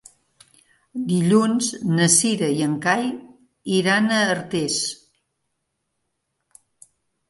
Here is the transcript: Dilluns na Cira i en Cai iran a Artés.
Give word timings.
Dilluns 1.11 1.67
na 1.91 2.09
Cira 2.15 2.49
i 2.61 2.65
en 2.69 2.75
Cai 2.87 3.07
iran 3.79 4.11
a 4.19 4.25
Artés. 4.35 4.83